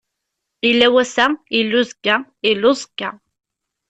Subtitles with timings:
[0.69, 1.25] Illa wass-a,
[1.59, 2.15] illa uzekka,
[2.49, 3.09] illa uẓekka.